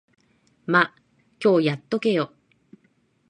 [0.65, 0.95] ま、
[1.43, 2.33] 今日やっとけよ。